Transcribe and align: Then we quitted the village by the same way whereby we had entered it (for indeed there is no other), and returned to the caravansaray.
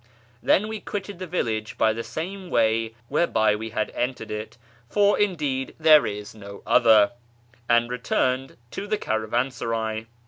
Then 0.41 0.67
we 0.67 0.79
quitted 0.79 1.19
the 1.19 1.27
village 1.27 1.77
by 1.77 1.93
the 1.93 2.03
same 2.03 2.49
way 2.49 2.95
whereby 3.07 3.55
we 3.55 3.69
had 3.69 3.91
entered 3.91 4.31
it 4.31 4.57
(for 4.89 5.15
indeed 5.19 5.75
there 5.79 6.07
is 6.07 6.33
no 6.33 6.63
other), 6.65 7.11
and 7.69 7.87
returned 7.87 8.57
to 8.71 8.87
the 8.87 8.97
caravansaray. 8.97 10.07